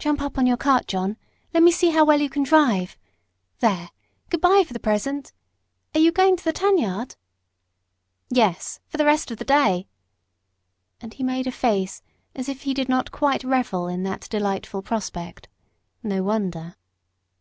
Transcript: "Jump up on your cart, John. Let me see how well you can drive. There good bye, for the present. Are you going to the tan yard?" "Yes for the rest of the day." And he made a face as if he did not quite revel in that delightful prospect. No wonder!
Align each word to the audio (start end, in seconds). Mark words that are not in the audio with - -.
"Jump 0.00 0.20
up 0.20 0.36
on 0.36 0.48
your 0.48 0.56
cart, 0.56 0.88
John. 0.88 1.16
Let 1.54 1.62
me 1.62 1.70
see 1.70 1.90
how 1.90 2.04
well 2.04 2.20
you 2.20 2.28
can 2.28 2.42
drive. 2.42 2.98
There 3.60 3.90
good 4.28 4.40
bye, 4.40 4.64
for 4.66 4.72
the 4.72 4.80
present. 4.80 5.32
Are 5.94 6.00
you 6.00 6.10
going 6.10 6.36
to 6.36 6.42
the 6.42 6.52
tan 6.52 6.76
yard?" 6.76 7.14
"Yes 8.30 8.80
for 8.88 8.96
the 8.96 9.04
rest 9.04 9.30
of 9.30 9.38
the 9.38 9.44
day." 9.44 9.86
And 11.00 11.14
he 11.14 11.22
made 11.22 11.46
a 11.46 11.52
face 11.52 12.02
as 12.34 12.48
if 12.48 12.62
he 12.62 12.74
did 12.74 12.88
not 12.88 13.12
quite 13.12 13.44
revel 13.44 13.86
in 13.86 14.02
that 14.02 14.26
delightful 14.28 14.82
prospect. 14.82 15.46
No 16.02 16.24
wonder! 16.24 16.74